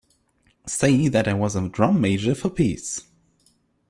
[0.65, 3.01] Say that I was a drum major for peace.